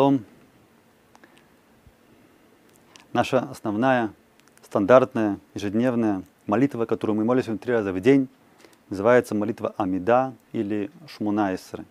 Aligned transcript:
шалом. 0.00 0.24
Наша 3.12 3.40
основная, 3.50 4.12
стандартная, 4.62 5.38
ежедневная 5.54 6.22
молитва, 6.46 6.86
которую 6.86 7.16
мы 7.16 7.24
молимся 7.24 7.58
три 7.58 7.74
раза 7.74 7.92
в 7.92 8.00
день, 8.00 8.28
называется 8.88 9.34
молитва 9.34 9.74
Амида 9.76 10.32
или 10.52 10.90
Шмунаисры. 11.06 11.84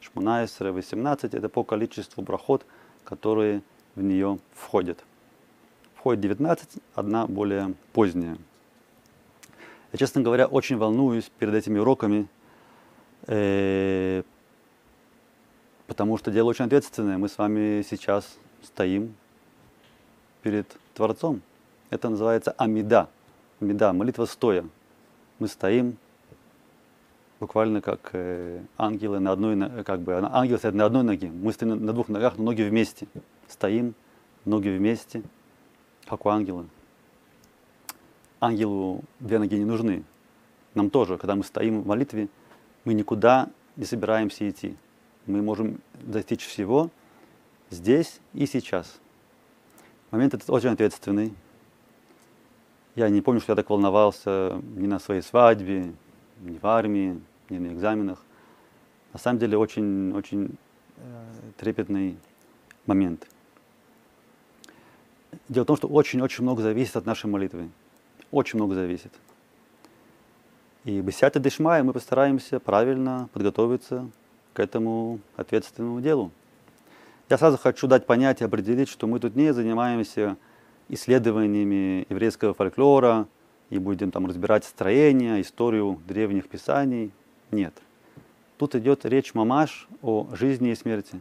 Шмунаисры 0.00 0.72
18– 0.72 1.32
это 1.34 1.48
по 1.48 1.64
количеству 1.64 2.22
брахот, 2.22 2.66
которые 3.02 3.62
в 3.94 4.02
нее 4.02 4.38
входят. 4.52 5.02
Входит 5.94 6.20
19, 6.20 6.68
одна 6.94 7.26
более 7.26 7.72
поздняя. 7.94 8.36
Я, 9.92 9.98
честно 9.98 10.20
говоря, 10.20 10.46
очень 10.46 10.76
волнуюсь 10.76 11.30
перед 11.38 11.54
этими 11.54 11.78
уроками, 11.78 12.28
э, 13.26 14.22
потому 15.86 16.16
что 16.18 16.30
дело 16.30 16.48
очень 16.48 16.64
ответственное. 16.64 17.18
Мы 17.18 17.28
с 17.28 17.38
вами 17.38 17.84
сейчас 17.88 18.36
стоим 18.62 19.14
перед 20.42 20.66
Творцом. 20.94 21.42
Это 21.90 22.08
называется 22.08 22.52
Амида. 22.52 23.08
Амида, 23.60 23.92
молитва 23.92 24.26
стоя. 24.26 24.64
Мы 25.38 25.48
стоим 25.48 25.96
буквально 27.40 27.80
как 27.80 28.10
э, 28.12 28.62
ангелы 28.78 29.18
на 29.18 29.32
одной, 29.32 29.84
как 29.84 30.00
бы 30.00 30.14
ангел 30.14 30.58
стоит 30.58 30.74
на 30.74 30.86
одной 30.86 31.02
ноге, 31.02 31.28
мы 31.28 31.52
стоим 31.52 31.84
на 31.84 31.92
двух 31.92 32.08
ногах, 32.08 32.38
но 32.38 32.44
ноги 32.44 32.62
вместе. 32.62 33.06
Стоим, 33.48 33.94
ноги 34.44 34.68
вместе, 34.68 35.22
как 36.06 36.24
у 36.24 36.30
ангела. 36.30 36.64
Ангелу 38.40 39.02
две 39.20 39.38
ноги 39.38 39.56
не 39.56 39.64
нужны. 39.64 40.04
Нам 40.74 40.90
тоже, 40.90 41.18
когда 41.18 41.34
мы 41.34 41.44
стоим 41.44 41.82
в 41.82 41.86
молитве, 41.86 42.28
мы 42.84 42.94
никуда 42.94 43.48
не 43.76 43.84
собираемся 43.84 44.48
идти. 44.48 44.76
Мы 45.26 45.40
можем 45.40 45.80
достичь 45.94 46.44
всего 46.44 46.90
здесь 47.70 48.20
и 48.34 48.46
сейчас. 48.46 49.00
Момент 50.10 50.34
этот 50.34 50.50
очень 50.50 50.68
ответственный. 50.68 51.32
Я 52.94 53.08
не 53.08 53.22
помню, 53.22 53.40
что 53.40 53.52
я 53.52 53.56
так 53.56 53.70
волновался 53.70 54.60
ни 54.76 54.86
на 54.86 54.98
своей 54.98 55.22
свадьбе, 55.22 55.92
ни 56.42 56.58
в 56.58 56.66
армии, 56.66 57.20
ни 57.48 57.58
на 57.58 57.72
экзаменах. 57.72 58.22
На 59.12 59.18
самом 59.18 59.38
деле 59.38 59.56
очень, 59.56 60.12
очень 60.12 60.56
э, 60.98 61.24
трепетный 61.56 62.18
момент. 62.86 63.26
Дело 65.48 65.64
в 65.64 65.66
том, 65.66 65.76
что 65.76 65.88
очень-очень 65.88 66.42
много 66.42 66.62
зависит 66.62 66.96
от 66.96 67.06
нашей 67.06 67.26
молитвы. 67.26 67.70
Очень 68.30 68.58
много 68.58 68.74
зависит. 68.74 69.12
И 70.84 71.00
Бесята 71.00 71.40
Дешмая 71.40 71.82
мы 71.82 71.92
постараемся 71.92 72.60
правильно 72.60 73.28
подготовиться 73.32 74.10
к 74.54 74.60
этому 74.60 75.20
ответственному 75.36 76.00
делу. 76.00 76.30
Я 77.28 77.36
сразу 77.38 77.58
хочу 77.58 77.86
дать 77.86 78.06
понятие, 78.06 78.46
определить, 78.46 78.88
что 78.88 79.06
мы 79.06 79.18
тут 79.18 79.34
не 79.34 79.52
занимаемся 79.52 80.36
исследованиями 80.88 82.06
еврейского 82.08 82.54
фольклора 82.54 83.26
и 83.70 83.78
будем 83.78 84.10
там 84.10 84.26
разбирать 84.26 84.64
строение, 84.64 85.40
историю 85.40 86.00
древних 86.06 86.48
писаний. 86.48 87.10
Нет. 87.50 87.74
Тут 88.56 88.74
идет 88.76 89.04
речь 89.04 89.34
мамаш 89.34 89.88
о 90.02 90.28
жизни 90.32 90.70
и 90.70 90.74
смерти. 90.74 91.18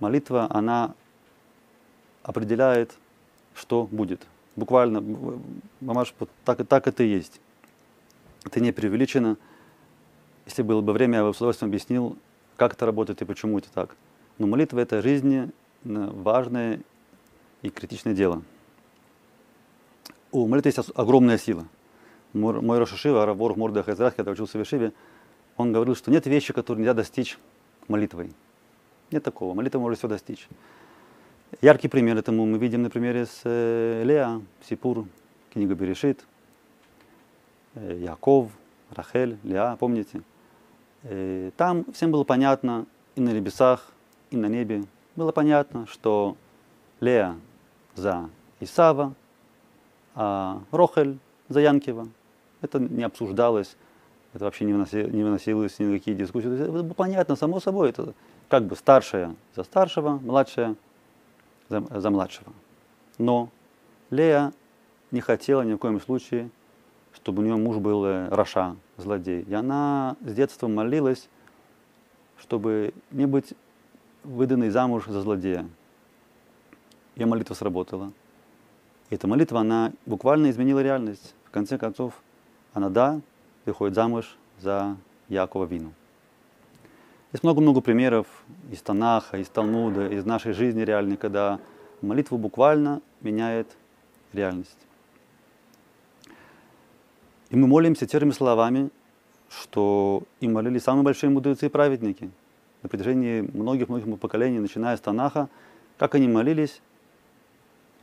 Молитва, 0.00 0.46
она 0.50 0.94
определяет, 2.22 2.94
что 3.54 3.88
будет. 3.90 4.26
Буквально, 4.56 5.02
мамаш, 5.80 6.14
так, 6.44 6.66
так 6.66 6.86
это 6.88 7.02
и 7.04 7.08
есть. 7.08 7.40
Это 8.44 8.60
не 8.60 8.72
преувеличено. 8.72 9.36
Если 10.48 10.62
было 10.62 10.80
бы 10.80 10.94
время, 10.94 11.18
я 11.18 11.24
бы 11.24 11.34
с 11.34 11.36
удовольствием 11.36 11.68
объяснил, 11.68 12.16
как 12.56 12.72
это 12.72 12.86
работает 12.86 13.20
и 13.20 13.26
почему 13.26 13.58
это 13.58 13.70
так. 13.70 13.94
Но 14.38 14.46
молитва– 14.46 14.78
это 14.80 15.02
жизни 15.02 15.50
важное 15.84 16.80
и 17.60 17.68
критичное 17.68 18.14
дело. 18.14 18.42
У 20.32 20.48
молитвы 20.48 20.70
есть 20.70 20.90
огромная 20.94 21.36
сила. 21.36 21.66
Мой 22.32 22.78
Рошашива, 22.78 23.26
Равор 23.26 23.58
Морда 23.58 23.82
Хазрах, 23.82 24.16
когда 24.16 24.30
учился 24.30 24.56
в 24.56 24.62
Ешиве, 24.62 24.94
он 25.58 25.70
говорил, 25.70 25.94
что 25.94 26.10
нет 26.10 26.24
вещи, 26.24 26.54
которые 26.54 26.80
нельзя 26.80 26.94
достичь 26.94 27.38
молитвой. 27.86 28.32
Нет 29.10 29.22
такого. 29.22 29.52
Молитва 29.52 29.80
может 29.80 29.98
все 29.98 30.08
достичь. 30.08 30.48
Яркий 31.60 31.88
пример 31.88 32.16
этому 32.16 32.46
мы 32.46 32.56
видим 32.56 32.82
на 32.84 32.88
примере 32.88 33.26
с 33.26 33.42
э, 33.44 34.02
Леа, 34.02 34.40
Сипур, 34.66 35.04
книга 35.52 35.74
Берешит, 35.74 36.24
э, 37.74 37.98
Яков, 38.00 38.50
Рахель, 38.90 39.36
Леа, 39.42 39.76
помните? 39.78 40.22
Э, 41.10 41.50
там 41.56 41.86
всем 41.92 42.10
было 42.12 42.24
понятно, 42.24 42.86
и 43.14 43.20
на 43.20 43.30
небесах, 43.30 43.92
и 44.30 44.36
на 44.36 44.46
небе, 44.46 44.84
было 45.16 45.32
понятно, 45.32 45.86
что 45.86 46.36
Леа 47.00 47.36
за 47.94 48.28
Исава, 48.60 49.14
а 50.14 50.60
Рохель 50.70 51.18
за 51.48 51.60
Янкива. 51.60 52.08
Это 52.60 52.78
не 52.78 53.04
обсуждалось, 53.04 53.76
это 54.34 54.44
вообще 54.44 54.66
не, 54.66 54.74
выносилось, 54.74 55.12
не 55.12 55.24
выносилось 55.24 55.78
ни 55.78 55.84
на 55.86 55.98
какие 55.98 56.14
дискуссии. 56.14 56.52
Это 56.52 56.70
было 56.70 56.92
понятно, 56.92 57.36
само 57.36 57.60
собой, 57.60 57.90
это 57.90 58.12
как 58.48 58.64
бы 58.64 58.76
старшая 58.76 59.34
за 59.56 59.64
старшего, 59.64 60.18
младшая 60.18 60.76
за, 61.70 61.80
за 61.80 62.10
младшего. 62.10 62.52
Но 63.16 63.48
Лея 64.10 64.52
не 65.10 65.20
хотела 65.20 65.62
ни 65.62 65.72
в 65.72 65.78
коем 65.78 66.00
случае, 66.00 66.50
чтобы 67.14 67.42
у 67.42 67.46
нее 67.46 67.56
муж 67.56 67.78
был 67.78 68.04
э, 68.04 68.28
Раша, 68.28 68.76
злодей. 68.98 69.42
И 69.42 69.54
она 69.54 70.16
с 70.20 70.34
детства 70.34 70.68
молилась, 70.68 71.28
чтобы 72.38 72.92
не 73.10 73.26
быть 73.26 73.54
выданной 74.24 74.70
замуж 74.70 75.04
за 75.06 75.22
злодея. 75.22 75.66
Ее 77.16 77.26
молитва 77.26 77.54
сработала. 77.54 78.12
И 79.10 79.14
эта 79.14 79.26
молитва, 79.26 79.60
она 79.60 79.92
буквально 80.04 80.50
изменила 80.50 80.80
реальность. 80.80 81.34
В 81.44 81.50
конце 81.50 81.78
концов, 81.78 82.12
она, 82.74 82.90
да, 82.90 83.20
выходит 83.64 83.94
замуж 83.94 84.36
за 84.60 84.96
Якова 85.28 85.64
Вину. 85.64 85.92
Есть 87.32 87.42
много-много 87.42 87.80
примеров 87.80 88.26
из 88.70 88.80
Танаха, 88.80 89.38
из 89.38 89.48
Талмуда, 89.48 90.08
из 90.08 90.24
нашей 90.24 90.52
жизни 90.52 90.82
реальной, 90.82 91.16
когда 91.16 91.60
молитва 92.00 92.36
буквально 92.36 93.02
меняет 93.20 93.68
реальность. 94.32 94.78
И 97.50 97.56
мы 97.56 97.66
молимся 97.66 98.06
теми 98.06 98.30
словами, 98.30 98.90
что 99.48 100.22
и 100.40 100.48
молились 100.48 100.82
самые 100.82 101.04
большие 101.04 101.30
мудрецы 101.30 101.66
и 101.66 101.68
праведники 101.68 102.30
на 102.82 102.88
протяжении 102.88 103.40
многих-многих 103.40 104.18
поколений, 104.18 104.58
начиная 104.58 104.96
с 104.96 105.00
Танаха, 105.00 105.48
как 105.96 106.14
они 106.14 106.28
молились, 106.28 106.80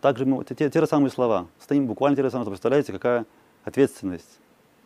также 0.01 0.25
мы, 0.25 0.44
те, 0.44 0.56
те, 0.56 0.69
те 0.69 0.79
же 0.79 0.88
самые 0.88 1.09
слова, 1.09 1.47
стоим 1.59 1.88
буквально 1.88 2.16
те 2.16 2.23
же 2.23 2.31
самые, 2.31 2.47
представляете, 2.47 2.91
какая 2.91 3.25
ответственность. 3.63 4.39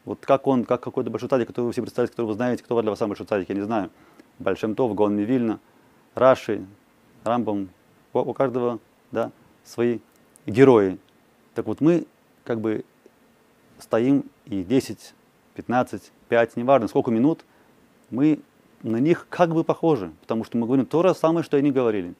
Вот 0.05 0.19
как 0.21 0.47
он, 0.47 0.63
как 0.65 0.81
какой-то 0.81 1.09
большой 1.09 1.29
цадик, 1.29 1.47
который 1.47 1.65
вы 1.65 1.71
все 1.71 1.81
представляете, 1.81 2.13
который 2.13 2.27
вы 2.27 2.33
знаете, 2.33 2.63
кто 2.63 2.81
для 2.81 2.89
вас 2.89 2.99
самый 2.99 3.11
большой 3.11 3.27
цадик, 3.27 3.49
я 3.49 3.55
не 3.55 3.61
знаю. 3.61 3.89
Большим 4.39 4.75
Тов, 4.75 4.93
Гон 4.95 5.15
Мивильна, 5.15 5.59
Раши, 6.15 6.65
Рамбом, 7.23 7.69
у, 8.13 8.19
у 8.19 8.33
каждого 8.33 8.79
да, 9.11 9.31
свои 9.63 9.99
герои. 10.45 10.97
Так 11.53 11.65
вот 11.65 11.81
мы 11.81 12.05
как 12.45 12.61
бы 12.61 12.85
стоим 13.79 14.25
и 14.45 14.63
10, 14.63 15.13
15, 15.55 16.11
5, 16.29 16.57
неважно 16.57 16.87
сколько 16.87 17.11
минут, 17.11 17.45
мы 18.09 18.39
на 18.83 18.97
них 18.97 19.27
как 19.29 19.53
бы 19.53 19.63
похожи, 19.63 20.11
потому 20.21 20.43
что 20.43 20.57
мы 20.57 20.65
говорим 20.65 20.85
то 20.85 21.03
же 21.03 21.13
самое, 21.13 21.43
что 21.43 21.57
они 21.57 21.71
говорили. 21.71 22.13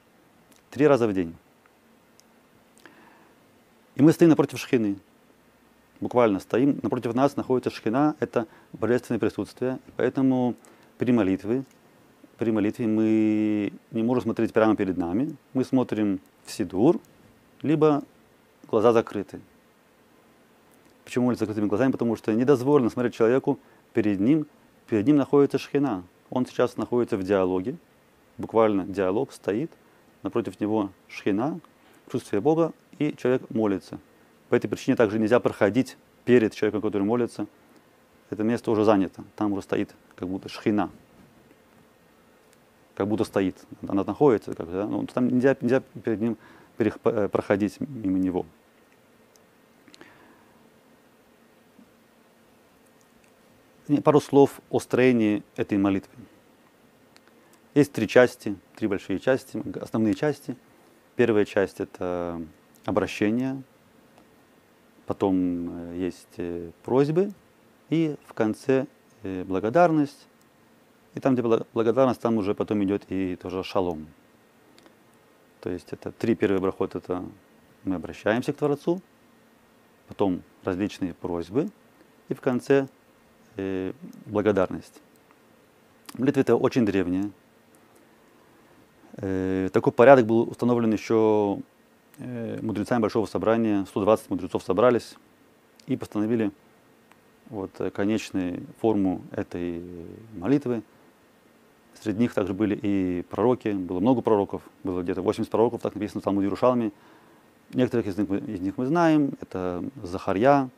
Три 0.70 0.86
раза 0.86 1.06
в 1.08 1.12
день. 1.12 1.34
И 3.96 4.02
мы 4.02 4.12
стоим 4.12 4.30
напротив 4.30 4.58
шхины. 4.58 4.96
Буквально 6.00 6.40
стоим. 6.40 6.80
Напротив 6.82 7.14
нас 7.14 7.36
находится 7.36 7.70
шхина, 7.70 8.16
это 8.20 8.46
божественное 8.72 9.18
присутствие. 9.18 9.78
Поэтому 9.96 10.54
при 10.96 11.12
молитве, 11.12 11.64
при 12.38 12.50
молитве 12.52 12.86
мы 12.86 13.72
не 13.90 14.02
можем 14.02 14.22
смотреть 14.22 14.52
прямо 14.52 14.76
перед 14.76 14.96
нами. 14.96 15.36
Мы 15.52 15.64
смотрим 15.64 16.20
в 16.46 16.52
сидур, 16.52 16.98
либо 17.62 18.02
глаза 18.68 18.92
закрыты. 18.92 19.40
Почему 21.10 21.26
молиться 21.26 21.44
закрытыми 21.44 21.66
глазами? 21.66 21.90
Потому 21.90 22.14
что 22.14 22.32
недозволено 22.32 22.88
смотреть 22.88 23.14
человеку 23.14 23.58
перед 23.94 24.20
ним. 24.20 24.46
Перед 24.86 25.08
ним 25.08 25.16
находится 25.16 25.58
шхина. 25.58 26.04
Он 26.30 26.46
сейчас 26.46 26.76
находится 26.76 27.16
в 27.16 27.24
диалоге. 27.24 27.74
Буквально 28.38 28.84
диалог 28.84 29.32
стоит. 29.32 29.72
Напротив 30.22 30.60
него 30.60 30.90
шхина, 31.08 31.58
присутствие 32.06 32.40
Бога, 32.40 32.72
и 33.00 33.12
человек 33.16 33.42
молится. 33.50 33.98
По 34.50 34.54
этой 34.54 34.68
причине 34.68 34.94
также 34.94 35.18
нельзя 35.18 35.40
проходить 35.40 35.96
перед 36.24 36.54
человеком, 36.54 36.80
который 36.80 37.02
молится. 37.02 37.48
Это 38.30 38.44
место 38.44 38.70
уже 38.70 38.84
занято. 38.84 39.24
Там 39.34 39.52
уже 39.52 39.62
стоит 39.62 39.92
как 40.14 40.28
будто 40.28 40.48
шхина. 40.48 40.90
Как 42.94 43.08
будто 43.08 43.24
стоит. 43.24 43.56
Она 43.88 44.04
находится. 44.04 44.54
Как, 44.54 44.70
да? 44.70 44.86
Но 44.86 45.04
там 45.06 45.26
нельзя, 45.26 45.56
нельзя 45.60 45.82
перед 46.04 46.20
ним 46.20 46.36
э, 46.78 47.28
проходить 47.28 47.80
мимо 47.80 48.20
него. 48.20 48.46
Пару 53.98 54.20
слов 54.20 54.60
о 54.70 54.78
строении 54.78 55.42
этой 55.56 55.76
молитвы. 55.76 56.14
Есть 57.74 57.92
три 57.92 58.06
части, 58.06 58.56
три 58.76 58.86
большие 58.86 59.18
части, 59.18 59.60
основные 59.80 60.14
части. 60.14 60.56
Первая 61.16 61.44
часть– 61.44 61.80
это 61.80 62.40
обращение, 62.84 63.60
потом 65.06 65.92
э, 65.92 65.96
есть 65.98 66.28
э, 66.36 66.70
просьбы, 66.84 67.32
и 67.88 68.14
в 68.26 68.32
конце 68.32 68.86
э, 69.24 69.42
благодарность. 69.42 70.28
И 71.14 71.20
там, 71.20 71.34
где 71.34 71.42
благодарность, 71.42 72.20
там 72.20 72.38
уже 72.38 72.54
потом 72.54 72.84
идет 72.84 73.02
и 73.08 73.34
тоже 73.34 73.64
шалом. 73.64 74.06
То 75.60 75.68
есть 75.68 75.92
это 75.92 76.12
три 76.12 76.36
первые 76.36 76.60
брахот, 76.60 76.94
это 76.94 77.24
мы 77.82 77.96
обращаемся 77.96 78.52
к 78.52 78.56
Творцу, 78.56 79.02
потом 80.06 80.42
различные 80.62 81.12
просьбы, 81.12 81.70
и 82.28 82.34
в 82.34 82.40
конце 82.40 82.86
э, 83.60 83.92
благодарность. 84.26 85.00
Молитва 86.16 86.40
это 86.40 86.56
очень 86.56 86.84
древняя. 86.84 87.30
Э, 89.16 89.68
такой 89.72 89.92
порядок 89.92 90.26
был 90.26 90.42
установлен 90.42 90.92
еще 90.92 91.58
э, 92.18 92.58
мудрецами 92.62 93.02
Большого 93.02 93.26
Собрания. 93.26 93.84
120 93.86 94.30
мудрецов 94.30 94.62
собрались 94.62 95.14
и 95.86 95.96
постановили 95.96 96.50
вот, 97.48 97.70
конечную 97.94 98.62
форму 98.80 99.22
этой 99.32 99.82
молитвы. 100.34 100.82
Среди 102.00 102.20
них 102.20 102.32
также 102.32 102.54
были 102.54 102.78
и 102.80 103.22
пророки, 103.28 103.72
было 103.72 104.00
много 104.00 104.22
пророков, 104.22 104.62
было 104.84 105.02
где-то 105.02 105.20
80 105.22 105.50
пророков, 105.50 105.82
так 105.82 105.94
написано 105.94 106.20
в 106.20 106.24
Талмуде 106.24 106.46
Иерушалме. 106.46 106.92
Некоторых 107.74 108.06
из 108.06 108.16
них, 108.16 108.30
из 108.30 108.60
них 108.60 108.78
мы 108.78 108.86
знаем, 108.86 109.32
это 109.40 109.84
Захарья, 110.02 110.70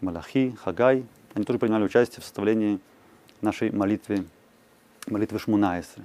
Малахи, 0.00 0.54
Хагай. 0.62 1.04
Они 1.34 1.44
тоже 1.44 1.58
принимали 1.58 1.84
участие 1.84 2.20
в 2.20 2.24
составлении 2.24 2.80
нашей 3.40 3.70
молитвы, 3.70 4.26
молитвы 5.06 5.38
Шмунаисры. 5.38 6.04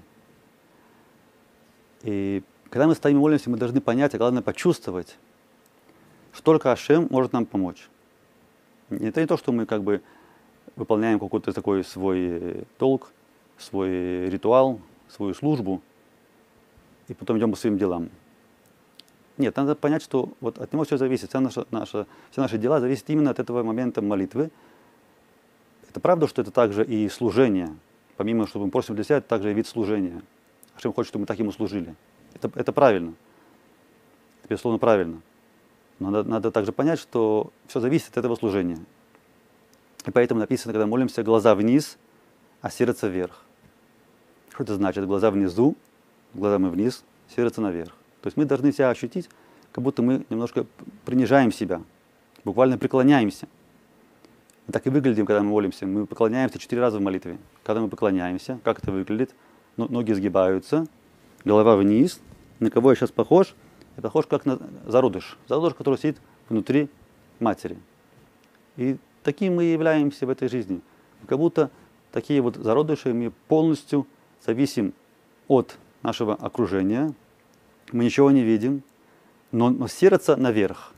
И 2.03 2.43
когда 2.69 2.87
мы 2.87 2.95
стоим 2.95 3.17
и 3.17 3.19
молимся, 3.19 3.49
мы 3.49 3.57
должны 3.57 3.81
понять, 3.81 4.13
а 4.13 4.17
главное 4.17 4.41
почувствовать, 4.41 5.17
что 6.33 6.43
только 6.43 6.71
Ашем 6.71 7.07
может 7.09 7.33
нам 7.33 7.45
помочь. 7.45 7.87
Это 8.89 9.21
не 9.21 9.27
то, 9.27 9.37
что 9.37 9.51
мы 9.51 9.65
как 9.65 9.83
бы 9.83 10.01
выполняем 10.75 11.19
какой-то 11.19 11.53
такой 11.53 11.83
свой 11.83 12.65
долг, 12.79 13.11
свой 13.57 14.29
ритуал, 14.29 14.81
свою 15.07 15.33
службу, 15.33 15.81
и 17.07 17.13
потом 17.13 17.37
идем 17.37 17.51
по 17.51 17.57
своим 17.57 17.77
делам. 17.77 18.09
Нет, 19.37 19.55
надо 19.55 19.75
понять, 19.75 20.03
что 20.03 20.33
вот 20.41 20.59
от 20.59 20.71
него 20.73 20.83
все 20.83 20.97
зависит, 20.97 21.29
вся 21.29 21.39
наша, 21.39 21.65
наша, 21.71 22.05
все 22.31 22.41
наши 22.41 22.57
дела 22.57 22.79
зависят 22.79 23.09
именно 23.09 23.31
от 23.31 23.39
этого 23.39 23.63
момента 23.63 24.01
молитвы. 24.01 24.51
Это 25.93 25.99
правда, 25.99 26.27
что 26.27 26.41
это 26.41 26.49
также 26.49 26.83
и 26.83 27.07
служение. 27.07 27.69
Помимо, 28.17 28.47
что 28.47 28.57
мы 28.57 28.71
просим 28.71 28.95
для 28.95 29.03
себя, 29.03 29.17
это 29.17 29.27
также 29.27 29.51
и 29.51 29.53
вид 29.53 29.67
служения. 29.67 30.23
Ашем 30.75 30.91
хочет, 30.91 31.09
чтобы 31.09 31.21
мы 31.21 31.25
так 31.27 31.37
ему 31.37 31.51
служили. 31.51 31.93
Это, 32.33 32.51
это 32.55 32.73
правильно. 32.73 33.13
Это, 34.41 34.49
безусловно, 34.49 34.79
правильно. 34.79 35.21
Но 35.99 36.09
надо, 36.09 36.27
надо 36.27 36.49
также 36.49 36.71
понять, 36.71 36.97
что 36.97 37.51
все 37.67 37.79
зависит 37.79 38.09
от 38.09 38.17
этого 38.17 38.35
служения. 38.35 38.79
И 40.07 40.09
поэтому 40.09 40.39
написано, 40.39 40.73
когда 40.73 40.87
молимся, 40.87 41.21
глаза 41.21 41.53
вниз, 41.53 41.99
а 42.61 42.71
сердце 42.71 43.07
вверх. 43.07 43.43
Что 44.49 44.63
это 44.63 44.73
значит? 44.73 45.05
Глаза 45.05 45.29
внизу, 45.29 45.75
глаза 46.33 46.57
мы 46.57 46.71
вниз, 46.71 47.03
сердце 47.35 47.61
наверх. 47.61 47.95
То 48.21 48.27
есть 48.29 48.35
мы 48.35 48.45
должны 48.45 48.71
себя 48.71 48.89
ощутить, 48.89 49.29
как 49.71 49.83
будто 49.83 50.01
мы 50.01 50.25
немножко 50.31 50.65
принижаем 51.05 51.51
себя, 51.51 51.83
буквально 52.43 52.79
преклоняемся. 52.79 53.47
Мы 54.67 54.73
так 54.73 54.87
и 54.87 54.89
выглядим, 54.89 55.25
когда 55.25 55.41
мы 55.41 55.49
молимся. 55.49 55.85
Мы 55.85 56.05
преклоняемся 56.05 56.57
четыре 56.57 56.81
раза 56.81 56.99
в 56.99 57.01
молитве. 57.01 57.37
Когда 57.63 57.81
мы 57.81 57.89
преклоняемся, 57.89 58.59
как 58.63 58.79
это 58.79 58.91
выглядит? 58.91 59.35
Ноги 59.75 60.13
сгибаются, 60.13 60.85
голова 61.43 61.75
вниз. 61.75 62.19
На 62.59 62.69
кого 62.69 62.91
я 62.91 62.95
сейчас 62.95 63.11
похож? 63.11 63.55
Я 63.97 64.03
похож 64.03 64.25
как 64.27 64.45
на 64.45 64.59
зародыш. 64.85 65.37
Зародыш, 65.47 65.73
который 65.73 65.97
сидит 65.97 66.17
внутри 66.49 66.89
матери. 67.39 67.77
И 68.77 68.97
таким 69.23 69.55
мы 69.55 69.65
являемся 69.65 70.25
в 70.25 70.29
этой 70.29 70.47
жизни. 70.47 70.81
Как 71.27 71.37
будто 71.37 71.69
такие 72.11 72.41
вот 72.41 72.55
зародыши 72.55 73.13
мы 73.13 73.31
полностью 73.47 74.07
зависим 74.45 74.93
от 75.47 75.77
нашего 76.03 76.35
окружения, 76.35 77.13
мы 77.91 78.05
ничего 78.05 78.31
не 78.31 78.43
видим, 78.43 78.83
но, 79.51 79.69
но 79.69 79.87
сердце 79.87 80.35
наверх. 80.35 80.93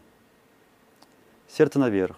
Сердце 1.47 1.79
наверх. 1.79 2.17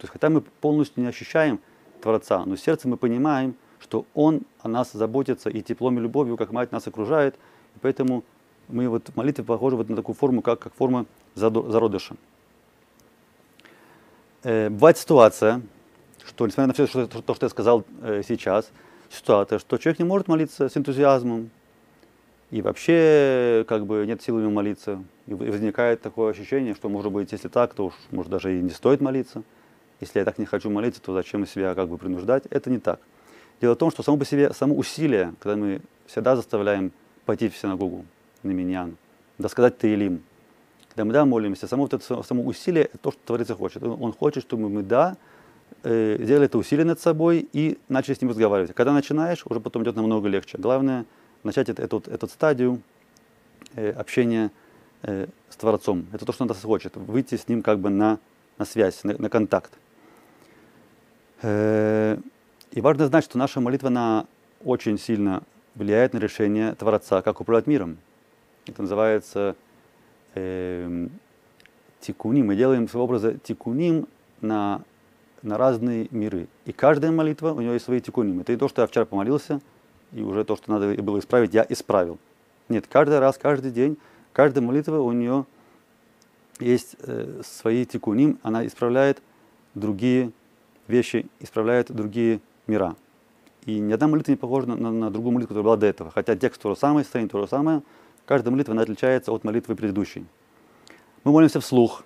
То 0.00 0.04
есть, 0.04 0.12
хотя 0.12 0.30
мы 0.30 0.40
полностью 0.40 1.02
не 1.02 1.08
ощущаем 1.08 1.60
Творца, 2.00 2.44
но 2.46 2.56
сердце 2.56 2.88
мы 2.88 2.96
понимаем, 2.96 3.54
что 3.78 4.06
Он 4.14 4.42
о 4.62 4.68
нас 4.68 4.92
заботится 4.92 5.50
и 5.50 5.60
теплом 5.60 5.98
и 5.98 6.00
любовью, 6.00 6.38
как 6.38 6.52
мать 6.52 6.72
нас 6.72 6.86
окружает. 6.86 7.34
И 7.76 7.78
поэтому 7.82 8.24
мы 8.68 8.88
вот 8.88 9.08
в 9.08 9.16
молитве 9.16 9.44
похожи 9.44 9.76
вот 9.76 9.90
на 9.90 9.96
такую 9.96 10.16
форму, 10.16 10.40
как, 10.40 10.60
как 10.60 10.74
форма 10.74 11.04
зародыша. 11.34 12.16
Э, 14.42 14.70
бывает 14.70 14.96
ситуация, 14.96 15.60
что, 16.24 16.46
несмотря 16.46 16.68
на 16.68 16.72
все 16.72 16.86
что, 16.86 17.06
то, 17.06 17.34
что 17.34 17.46
я 17.46 17.50
сказал 17.50 17.84
э, 18.00 18.22
сейчас, 18.26 18.70
ситуация, 19.10 19.58
что 19.58 19.76
человек 19.76 19.98
не 19.98 20.06
может 20.06 20.28
молиться 20.28 20.70
с 20.70 20.76
энтузиазмом, 20.78 21.50
и 22.50 22.62
вообще 22.62 23.64
как 23.68 23.86
бы 23.86 24.04
нет 24.06 24.22
силы 24.22 24.40
ему 24.40 24.50
молиться. 24.50 25.04
И 25.26 25.34
возникает 25.34 26.00
такое 26.00 26.32
ощущение, 26.32 26.74
что 26.74 26.88
может 26.88 27.12
быть, 27.12 27.30
если 27.32 27.48
так, 27.48 27.74
то 27.74 27.86
уж 27.86 27.94
может 28.10 28.30
даже 28.30 28.58
и 28.58 28.62
не 28.62 28.70
стоит 28.70 29.00
молиться. 29.00 29.42
Если 30.00 30.18
я 30.18 30.24
так 30.24 30.38
не 30.38 30.46
хочу 30.46 30.70
молиться, 30.70 31.00
то 31.00 31.12
зачем 31.12 31.46
себя 31.46 31.74
как 31.74 31.88
бы 31.88 31.98
принуждать? 31.98 32.44
Это 32.50 32.70
не 32.70 32.78
так. 32.78 33.00
Дело 33.60 33.74
в 33.74 33.78
том, 33.78 33.90
что 33.90 34.02
само 34.02 34.16
по 34.16 34.24
себе, 34.24 34.52
само 34.52 34.74
усилие, 34.74 35.34
когда 35.40 35.56
мы 35.56 35.80
всегда 36.06 36.36
заставляем 36.36 36.92
пойти 37.26 37.48
в 37.48 37.56
синагогу, 37.56 38.04
на 38.42 38.50
миньян, 38.50 38.96
да 39.38 39.48
сказать 39.48 39.76
Таилим, 39.76 40.22
когда 40.88 41.04
мы 41.04 41.12
да 41.12 41.24
молимся, 41.24 41.68
само, 41.68 41.84
вот 41.84 41.94
это, 41.94 42.22
само 42.22 42.42
усилие, 42.44 42.84
это 42.84 42.98
то, 42.98 43.12
что 43.12 43.20
Творец 43.26 43.50
хочет. 43.50 43.82
Он 43.82 44.12
хочет, 44.12 44.42
чтобы 44.42 44.68
мы 44.68 44.82
да 44.82 45.16
э, 45.82 46.16
сделали 46.20 46.46
это 46.46 46.58
усилие 46.58 46.84
над 46.84 47.00
собой 47.00 47.48
и 47.52 47.78
начали 47.88 48.14
с 48.14 48.20
ним 48.20 48.30
разговаривать. 48.30 48.74
Когда 48.74 48.92
начинаешь, 48.92 49.44
уже 49.46 49.60
потом 49.60 49.82
идет 49.84 49.96
намного 49.96 50.28
легче. 50.28 50.58
Главное– 50.58 51.04
начать 51.42 51.68
эту, 51.68 52.02
эту, 52.06 52.28
стадию 52.28 52.82
э, 53.74 53.90
общения 53.92 54.50
э, 55.02 55.26
с 55.48 55.56
Творцом. 55.56 56.06
Это 56.12 56.26
то, 56.26 56.32
что 56.32 56.44
он 56.44 56.52
хочет, 56.52 56.96
выйти 56.96 57.36
с 57.36 57.48
ним 57.48 57.62
как 57.62 57.78
бы 57.78 57.90
на, 57.90 58.18
на 58.58 58.64
связь, 58.64 59.04
на, 59.04 59.16
на 59.16 59.28
контакт. 59.28 59.72
Э, 61.42 62.18
и 62.72 62.80
важно 62.80 63.06
знать, 63.06 63.24
что 63.24 63.38
наша 63.38 63.60
молитва 63.60 63.88
она 63.88 64.26
очень 64.64 64.98
сильно 64.98 65.42
влияет 65.74 66.12
на 66.12 66.18
решение 66.18 66.74
Творца, 66.74 67.22
как 67.22 67.40
управлять 67.40 67.66
миром. 67.66 67.98
Это 68.66 68.82
называется 68.82 69.56
э, 70.34 71.08
тикуним. 72.00 72.46
Мы 72.46 72.56
делаем 72.56 72.88
своего 72.88 73.04
образа 73.04 73.38
тикуним 73.38 74.06
на, 74.40 74.82
на 75.42 75.56
разные 75.58 76.08
миры. 76.10 76.46
И 76.66 76.72
каждая 76.72 77.10
молитва, 77.10 77.52
у 77.52 77.60
нее 77.60 77.74
есть 77.74 77.84
свои 77.84 78.00
тикуним. 78.00 78.40
Это 78.40 78.52
и 78.52 78.56
то, 78.56 78.68
что 78.68 78.82
я 78.82 78.86
вчера 78.86 79.04
помолился– 79.04 79.60
и 80.12 80.22
уже 80.22 80.44
то, 80.44 80.56
что 80.56 80.70
надо 80.70 81.00
было 81.02 81.18
исправить, 81.18 81.54
я 81.54 81.64
исправил. 81.68 82.18
Нет, 82.68 82.86
каждый 82.88 83.18
раз, 83.18 83.38
каждый 83.38 83.70
день, 83.70 83.96
каждая 84.32 84.64
молитва 84.64 84.98
у 84.98 85.12
нее 85.12 85.46
есть 86.58 86.96
э, 87.00 87.42
свои 87.44 87.84
тикуним, 87.84 88.38
она 88.42 88.66
исправляет 88.66 89.22
другие 89.74 90.32
вещи, 90.90 91.26
исправляет 91.40 91.90
другие 91.90 92.40
мира. 92.66 92.96
И 93.64 93.78
ни 93.78 93.92
одна 93.92 94.08
молитва 94.08 94.32
не 94.32 94.36
похожа 94.36 94.68
на, 94.68 94.76
на, 94.76 94.90
на 94.90 95.10
другую 95.10 95.32
молитву, 95.32 95.54
которая 95.54 95.64
была 95.64 95.76
до 95.76 95.86
этого. 95.86 96.10
Хотя 96.10 96.36
текст 96.36 96.60
то 96.60 96.70
же 96.70 96.76
самое, 96.76 97.04
строение 97.04 97.30
то 97.30 97.40
же 97.40 97.48
самое, 97.48 97.82
каждая 98.26 98.52
молитва 98.52 98.72
она 98.72 98.82
отличается 98.82 99.32
от 99.32 99.44
молитвы 99.44 99.74
предыдущей. 99.74 100.26
Мы 101.24 101.32
молимся 101.32 101.60
вслух. 101.60 102.04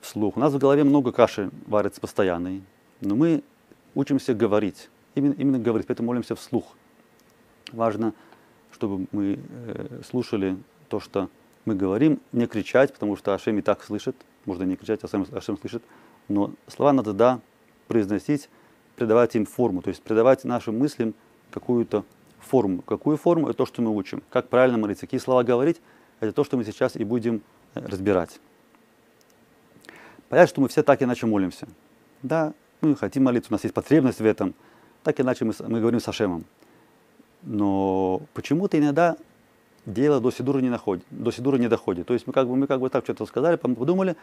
Вслух. 0.00 0.36
У 0.36 0.40
нас 0.40 0.52
в 0.52 0.58
голове 0.58 0.84
много 0.84 1.12
каши 1.12 1.50
варится 1.66 2.00
постоянной, 2.00 2.62
но 3.00 3.14
мы 3.14 3.42
учимся 3.94 4.34
говорить 4.34 4.90
именно, 5.14 5.32
именно 5.34 5.58
говорить, 5.58 5.86
поэтому 5.86 6.08
молимся 6.08 6.34
вслух. 6.34 6.64
Важно, 7.72 8.12
чтобы 8.72 9.06
мы 9.12 9.38
э, 9.66 10.00
слушали 10.08 10.56
то, 10.88 11.00
что 11.00 11.28
мы 11.64 11.74
говорим, 11.74 12.20
не 12.32 12.46
кричать, 12.46 12.92
потому 12.92 13.16
что 13.16 13.34
Ашем 13.34 13.58
и 13.58 13.62
так 13.62 13.82
слышит, 13.82 14.16
можно 14.46 14.64
не 14.64 14.76
кричать, 14.76 15.02
а 15.02 15.08
сам 15.08 15.26
Ашем 15.32 15.58
слышит, 15.58 15.82
но 16.28 16.52
слова 16.68 16.92
надо, 16.92 17.12
да, 17.12 17.40
произносить, 17.88 18.48
придавать 18.96 19.34
им 19.36 19.46
форму, 19.46 19.82
то 19.82 19.88
есть 19.88 20.02
придавать 20.02 20.44
нашим 20.44 20.78
мыслям 20.78 21.14
какую-то 21.50 22.04
форму. 22.38 22.82
Какую 22.82 23.16
форму? 23.16 23.48
Это 23.48 23.58
то, 23.58 23.66
что 23.66 23.82
мы 23.82 23.94
учим. 23.94 24.22
Как 24.30 24.48
правильно 24.48 24.78
молиться, 24.78 25.06
какие 25.06 25.20
слова 25.20 25.42
говорить, 25.42 25.80
это 26.20 26.32
то, 26.32 26.44
что 26.44 26.56
мы 26.56 26.64
сейчас 26.64 26.96
и 26.96 27.04
будем 27.04 27.42
э, 27.74 27.80
разбирать. 27.80 28.40
Понятно, 30.28 30.48
что 30.48 30.60
мы 30.60 30.68
все 30.68 30.82
так 30.82 31.02
иначе 31.02 31.26
молимся. 31.26 31.68
Да, 32.22 32.54
мы 32.80 32.96
хотим 32.96 33.24
молиться, 33.24 33.50
у 33.50 33.54
нас 33.54 33.64
есть 33.64 33.74
потребность 33.74 34.20
в 34.20 34.24
этом– 34.24 34.54
так 35.02 35.20
иначе 35.20 35.44
мы, 35.44 35.52
мы 35.66 35.80
говорим 35.80 36.00
с 36.00 36.08
Ашемом. 36.08 36.44
Но 37.42 38.22
почему-то 38.34 38.78
иногда 38.78 39.16
дело 39.86 40.20
до 40.20 40.30
Сидура 40.30 40.58
не, 40.58 40.70
находит, 40.70 41.04
до 41.10 41.30
Сидура 41.30 41.56
не 41.56 41.68
доходит. 41.68 42.06
То 42.06 42.14
есть 42.14 42.26
мы 42.26 42.32
как 42.32 42.48
бы, 42.48 42.56
мы 42.56 42.66
как 42.66 42.80
бы 42.80 42.88
так 42.88 43.04
что-то 43.04 43.26
сказали, 43.26 43.56
подумали, 43.56 44.16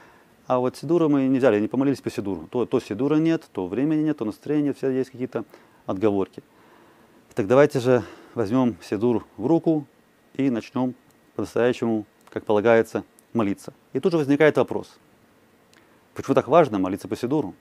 а 0.48 0.60
вот 0.60 0.78
Сидура 0.78 1.08
мы 1.08 1.28
не 1.28 1.38
взяли, 1.38 1.60
не 1.60 1.68
помолились 1.68 2.02
по 2.02 2.10
Сидуру. 2.10 2.48
То, 2.52 2.66
то 2.66 2.80
Сидура 2.80 3.16
нет, 3.16 3.48
то 3.52 3.68
времени 3.68 4.02
нет, 4.02 4.18
то 4.18 4.26
настроения 4.26 4.70
нет, 4.70 4.78
все 4.78 4.90
есть 4.90 5.12
какие-то 5.12 5.46
отговорки. 5.86 6.44
Так 7.36 7.48
давайте 7.48 7.80
же 7.80 8.04
возьмем 8.36 8.78
Сидур 8.82 9.26
в 9.38 9.46
руку 9.46 9.86
и 10.34 10.50
начнем 10.50 10.96
по-настоящему, 11.36 12.06
как 12.30 12.46
полагается, 12.46 13.04
молиться. 13.34 13.74
И 13.94 14.00
тут 14.00 14.12
же 14.12 14.18
возникает 14.18 14.58
вопрос, 14.58 14.98
почему 16.16 16.36
так 16.36 16.48
важно 16.48 16.80
молиться 16.80 17.08
по 17.08 17.16
Сидуру? 17.16 17.54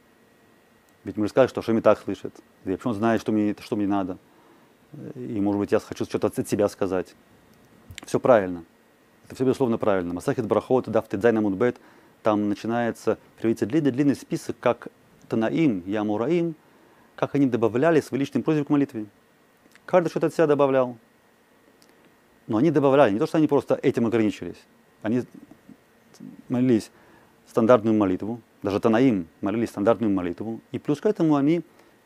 Ведь 1.05 1.17
мы 1.17 1.27
же 1.27 1.31
сказали, 1.31 1.49
что 1.49 1.63
Шеми 1.63 1.81
так 1.81 2.01
слышит. 2.01 2.35
И 2.65 2.75
почему 2.75 2.91
он 2.91 2.97
знает, 2.97 3.21
что 3.21 3.33
мне, 3.33 3.55
что 3.61 3.77
мне 3.77 3.87
надо. 3.87 4.19
И, 5.15 5.41
может 5.41 5.59
быть, 5.59 5.73
я 5.73 5.79
хочу 5.79 6.05
что-то 6.05 6.27
от 6.27 6.49
себя 6.49 6.69
сказать. 6.69 7.15
Все 8.09 8.19
правильно. 8.19 8.65
Это 9.27 9.35
все, 9.35 9.45
безусловно, 9.45 9.77
правильно. 9.77 10.15
Масахид 10.15 10.47
Брахот, 10.47 10.89
Даф 10.89 11.09
Тедзайна 11.09 11.43
Мудбет, 11.43 11.77
там 12.23 12.49
начинается, 12.49 13.19
приводится 13.37 13.67
длинный-длинный 13.67 14.15
список, 14.15 14.57
как 14.59 14.89
Танаим, 15.29 15.83
Ямураим, 15.85 16.55
как 17.17 17.35
они 17.35 17.45
добавляли 17.45 18.01
свои 18.01 18.21
личные 18.21 18.43
просьбы 18.43 18.65
к 18.65 18.71
молитве. 18.71 19.05
Каждый 19.85 20.09
что-то 20.09 20.29
от 20.29 20.33
себя 20.33 20.47
добавлял. 20.47 20.97
Но 22.47 22.57
они 22.57 22.71
добавляли, 22.71 23.13
не 23.13 23.19
то, 23.19 23.27
что 23.27 23.37
они 23.37 23.47
просто 23.47 23.79
этим 23.83 24.07
ограничились. 24.07 24.57
Они 25.03 25.23
молились 26.49 26.91
стандартную 27.47 27.95
молитву, 27.95 28.41
даже 28.63 28.81
Танаим 28.81 29.29
молились 29.43 29.69
стандартную 29.69 30.11
молитву, 30.11 30.63
и 30.73 30.79
плюс 30.79 31.03
к 31.03 31.05
этому 31.05 31.37
они 31.37 31.61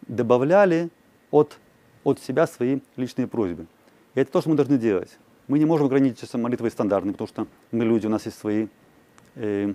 добавляли 0.08 0.90
от, 1.30 1.60
от 2.02 2.18
себя 2.18 2.48
свои 2.48 2.80
личные 2.96 3.28
просьбы. 3.28 3.68
И 4.16 4.20
это 4.20 4.32
то, 4.32 4.40
что 4.40 4.50
мы 4.50 4.56
должны 4.56 4.78
делать. 4.78 5.16
Мы 5.48 5.58
не 5.58 5.64
можем 5.64 5.86
ограничиться 5.86 6.38
молитвой 6.38 6.70
стандартной, 6.70 7.12
потому 7.12 7.28
что 7.28 7.46
мы 7.70 7.84
люди, 7.84 8.06
у 8.06 8.10
нас 8.10 8.26
есть 8.26 8.38
свои 8.38 8.68
э, 9.34 9.74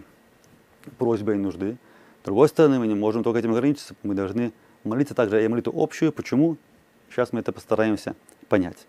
просьбы 0.98 1.36
и 1.36 1.38
нужды. 1.38 1.78
С 2.22 2.26
другой 2.26 2.48
стороны, 2.48 2.80
мы 2.80 2.88
не 2.88 2.96
можем 2.96 3.24
только 3.24 3.40
этим 3.40 3.52
ограничиться, 3.52 3.96
мы 4.04 4.16
должны 4.16 4.54
молиться 4.84 5.14
также 5.14 5.44
и 5.44 5.48
молитву 5.48 5.74
общую. 5.76 6.12
Почему? 6.12 6.58
Сейчас 7.10 7.34
мы 7.34 7.42
это 7.42 7.52
постараемся 7.52 8.16
понять. 8.50 8.88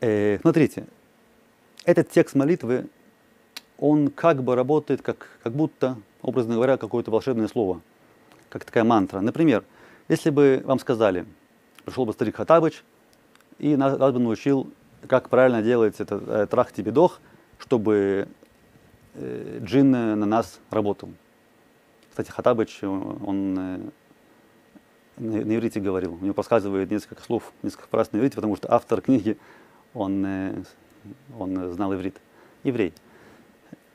Э, 0.00 0.38
смотрите, 0.40 0.86
этот 1.84 2.10
текст 2.10 2.34
молитвы, 2.34 2.86
он 3.78 4.10
как 4.10 4.42
бы 4.42 4.54
работает, 4.54 5.02
как, 5.02 5.28
как 5.42 5.54
будто, 5.54 5.96
образно 6.22 6.54
говоря, 6.54 6.76
какое-то 6.76 7.10
волшебное 7.10 7.48
слово, 7.48 7.80
как 8.48 8.64
такая 8.64 8.84
мантра. 8.84 9.20
Например, 9.20 9.64
если 10.08 10.30
бы 10.30 10.62
вам 10.64 10.78
сказали, 10.78 11.26
пришел 11.84 12.04
бы 12.04 12.12
старик 12.12 12.36
Хатабыч 12.36 12.82
и 13.58 13.76
нас, 13.76 13.98
нас 13.98 14.12
бы 14.12 14.18
научил, 14.18 14.70
как 15.06 15.28
правильно 15.28 15.62
делать 15.62 16.00
этот 16.00 16.22
э, 16.28 16.46
трах 16.46 16.72
тебедох, 16.72 17.20
чтобы 17.58 18.28
э, 19.14 19.60
джин 19.62 19.90
на 19.90 20.16
нас 20.16 20.60
работал. 20.70 21.10
Кстати, 22.10 22.30
Хатабыч, 22.30 22.82
он 22.82 23.58
э, 23.58 23.78
на, 25.18 25.56
иврите 25.56 25.80
говорил, 25.80 26.14
у 26.14 26.24
него 26.24 26.34
подсказывает 26.34 26.90
несколько 26.90 27.22
слов, 27.22 27.52
несколько 27.62 27.88
фраз 27.88 28.12
на 28.12 28.18
иврите, 28.18 28.36
потому 28.36 28.56
что 28.56 28.72
автор 28.72 29.00
книги, 29.00 29.38
он, 29.94 30.24
э, 30.24 30.62
он 31.38 31.72
знал 31.72 31.94
иврит, 31.94 32.16
еврей. 32.64 32.92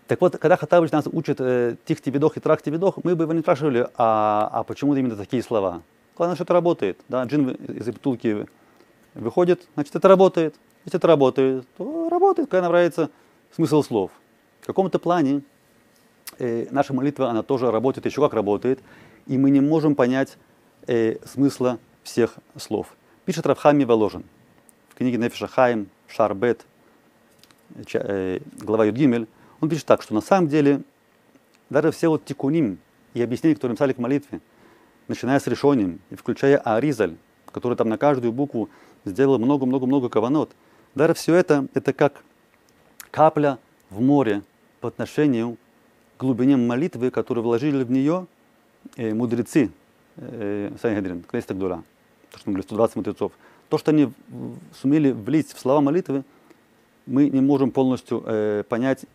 Так 0.07 0.19
вот, 0.19 0.37
когда 0.37 0.57
Хатабыч 0.57 0.91
нас 0.91 1.07
учит 1.07 1.39
э, 1.39 1.77
тих 1.85 2.01
тебедох 2.01 2.37
и 2.37 2.39
трах 2.39 2.61
тебедох, 2.61 2.99
мы 3.03 3.15
бы 3.15 3.23
его 3.23 3.33
не 3.33 3.39
спрашивали, 3.39 3.87
а, 3.95 4.49
а 4.51 4.63
почему 4.63 4.95
именно 4.95 5.15
такие 5.15 5.41
слова. 5.41 5.81
Главное, 6.15 6.35
что 6.35 6.43
это 6.43 6.53
работает. 6.53 6.99
Да? 7.07 7.23
Джин 7.23 7.49
из 7.49 7.85
бутылки 7.87 8.45
выходит, 9.13 9.67
значит, 9.75 9.95
это 9.95 10.07
работает. 10.07 10.55
Если 10.85 10.97
это 10.97 11.07
работает, 11.07 11.65
то 11.77 12.09
работает, 12.09 12.49
когда 12.49 12.67
нравится 12.67 13.09
смысл 13.55 13.83
слов. 13.83 14.11
В 14.61 14.65
каком-то 14.65 14.99
плане 14.99 15.43
э, 16.39 16.67
наша 16.71 16.93
молитва, 16.93 17.29
она 17.29 17.43
тоже 17.43 17.71
работает, 17.71 18.05
еще 18.05 18.21
как 18.21 18.33
работает, 18.33 18.79
и 19.27 19.37
мы 19.37 19.49
не 19.49 19.61
можем 19.61 19.95
понять 19.95 20.37
э, 20.87 21.17
смысла 21.25 21.79
всех 22.03 22.35
слов. 22.57 22.95
Пишет 23.25 23.45
Равхами 23.45 23.83
Воложин 23.83 24.23
в 24.89 24.95
книге 24.95 25.17
Нефиша 25.17 25.47
Хаим, 25.47 25.89
Шарбет, 26.07 26.65
э, 27.93 28.39
глава 28.61 28.85
Юдгимель, 28.85 29.27
он 29.61 29.69
пишет 29.69 29.85
так, 29.85 30.01
что 30.01 30.13
на 30.13 30.21
самом 30.21 30.49
деле 30.49 30.81
даже 31.69 31.91
все 31.91 32.09
вот 32.09 32.25
тикуним 32.25 32.79
и 33.13 33.21
объяснения, 33.21 33.55
которые 33.55 33.73
написали 33.73 33.93
к 33.93 33.97
молитве, 33.97 34.41
начиная 35.07 35.39
с 35.39 35.47
решением 35.47 35.99
и 36.09 36.15
включая 36.15 36.57
Аризаль, 36.57 37.15
который 37.51 37.77
там 37.77 37.89
на 37.89 37.97
каждую 37.97 38.33
букву 38.33 38.69
сделал 39.05 39.37
много-много-много 39.39 40.09
каванот, 40.09 40.51
даже 40.95 41.13
все 41.13 41.35
это, 41.35 41.67
это 41.73 41.93
как 41.93 42.23
капля 43.11 43.57
в 43.89 44.01
море 44.01 44.43
по 44.79 44.87
отношению 44.87 45.57
к 46.17 46.21
глубине 46.21 46.57
молитвы, 46.57 47.11
которую 47.11 47.43
вложили 47.43 47.83
в 47.83 47.91
нее 47.91 48.27
э, 48.95 49.13
мудрецы 49.13 49.71
э, 50.17 50.71
Санхедрин, 50.81 51.23
Кнессет 51.23 51.51
Агдура, 51.51 51.83
то, 52.31 52.39
что 52.39 52.49
мы 52.49 52.53
говорили, 52.53 52.67
120 52.67 52.95
мудрецов. 52.97 53.31
То, 53.69 53.77
что 53.77 53.91
они 53.91 54.11
сумели 54.79 55.11
влить 55.11 55.51
в 55.51 55.59
слова 55.59 55.81
молитвы, 55.81 56.23
мы 57.05 57.29
не 57.29 57.41
можем 57.41 57.71
полностью 57.71 58.23
э, 58.25 58.63
понять, 58.67 59.05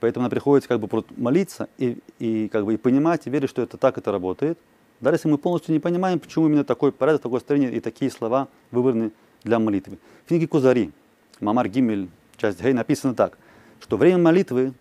поэтому 0.00 0.22
нам 0.22 0.30
приходится 0.30 0.68
как 0.68 0.80
бы 0.80 1.04
молиться 1.16 1.68
и, 1.78 1.98
и, 2.18 2.48
как 2.48 2.64
бы, 2.64 2.74
и 2.74 2.76
понимать, 2.76 3.26
и 3.26 3.30
верить, 3.30 3.48
что 3.50 3.62
это 3.62 3.76
так 3.76 3.98
это 3.98 4.12
работает. 4.12 4.58
Даже 5.02 5.16
если 5.16 5.28
мы 5.28 5.36
полностью 5.36 5.74
не 5.74 5.80
понимаем, 5.80 6.20
почему 6.20 6.46
именно 6.46 6.64
такой 6.64 6.92
порядок, 6.92 7.22
такое 7.22 7.40
строение 7.40 7.72
и 7.72 7.80
такие 7.80 8.08
слова 8.08 8.48
выбраны 8.70 9.10
для 9.42 9.58
молитвы. 9.58 9.98
В 10.24 10.28
книге 10.28 10.46
Кузари, 10.46 10.92
Мамар 11.40 11.68
Гимель, 11.68 12.08
часть 12.36 12.62
Гей, 12.62 12.72
написано 12.72 13.14
так, 13.14 13.36
что 13.80 13.96
время 13.96 14.18
молитвы 14.18 14.74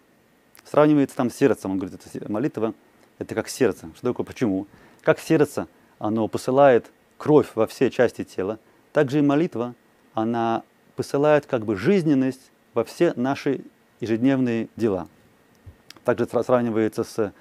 сравнивается 0.63 1.15
там 1.15 1.31
с 1.31 1.35
сердцем. 1.35 1.71
Он 1.71 1.79
говорит, 1.79 1.99
это 2.05 2.31
молитва, 2.31 2.75
это 3.17 3.33
как 3.33 3.49
сердце. 3.49 3.89
Что 3.95 4.09
такое, 4.09 4.23
почему? 4.23 4.67
Как 5.01 5.19
сердце, 5.19 5.67
оно 5.97 6.27
посылает 6.27 6.91
кровь 7.17 7.47
во 7.55 7.65
все 7.65 7.89
части 7.89 8.23
тела, 8.23 8.59
так 8.93 9.09
же 9.09 9.19
и 9.19 9.21
молитва, 9.23 9.73
она 10.13 10.61
посылает 10.95 11.47
как 11.47 11.65
бы 11.65 11.75
жизненность 11.75 12.51
во 12.75 12.83
все 12.83 13.13
наши 13.15 13.61
ежедневные 13.99 14.69
дела. 14.75 15.07
Также 16.05 16.27
сравнивается 16.27 17.03
с 17.03 17.33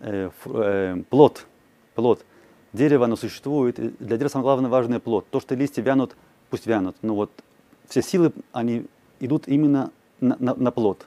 э, 0.00 0.30
э, 0.44 1.02
плод. 1.08 1.46
Плод. 1.94 2.24
Дерево, 2.72 3.06
оно 3.06 3.16
существует. 3.16 3.76
Для 3.76 4.16
дерева 4.16 4.28
самое 4.28 4.44
главное 4.44 4.70
важное 4.70 5.00
плод. 5.00 5.26
То, 5.30 5.40
что 5.40 5.54
листья 5.54 5.82
вянут, 5.82 6.16
пусть 6.50 6.66
вянут. 6.66 6.96
Но 7.02 7.14
вот 7.14 7.30
все 7.88 8.02
силы, 8.02 8.32
они 8.52 8.86
идут 9.18 9.48
именно 9.48 9.90
на, 10.20 10.36
на, 10.38 10.54
на 10.54 10.70
плод. 10.70 11.06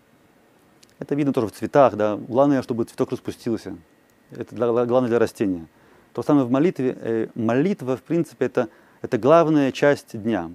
Это 0.99 1.15
видно 1.15 1.33
тоже 1.33 1.47
в 1.47 1.51
цветах. 1.51 1.95
Да. 1.95 2.17
Главное, 2.17 2.61
чтобы 2.61 2.83
цветок 2.85 3.11
распустился. 3.11 3.77
Это 4.31 4.55
для, 4.55 4.67
главное 4.85 5.09
для 5.09 5.19
растения. 5.19 5.67
То 6.13 6.21
самое 6.23 6.45
в 6.45 6.51
молитве. 6.51 6.97
Э, 6.99 7.27
молитва, 7.35 7.97
в 7.97 8.03
принципе, 8.03 8.45
это, 8.45 8.69
это 9.01 9.17
главная 9.17 9.71
часть 9.71 10.21
дня. 10.21 10.51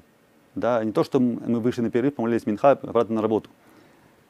Да? 0.54 0.82
Не 0.84 0.92
то, 0.92 1.04
что 1.04 1.20
мы 1.20 1.60
вышли 1.60 1.82
на 1.82 1.90
перерыв, 1.90 2.14
помолились 2.14 2.46
Минха, 2.46 2.72
обратно 2.72 3.16
на 3.16 3.22
работу. 3.22 3.50